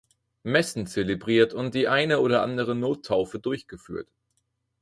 [0.41, 4.09] Messen zelebriert und die eine oder andere Nottaufe durchgeführt.